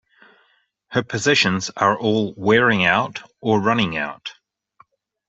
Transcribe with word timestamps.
Her 0.87 1.03
possessions 1.03 1.69
are 1.77 1.95
all 1.95 2.33
wearing 2.35 2.83
out 2.87 3.21
or 3.39 3.61
running 3.61 3.97
out. 3.97 4.33